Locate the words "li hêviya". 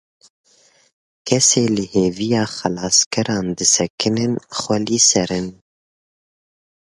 1.75-2.43